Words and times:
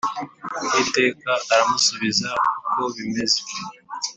Uwiteka 0.63 1.31
aramusubiza 1.53 2.29
uko 2.57 2.81
bimeze 2.95 3.39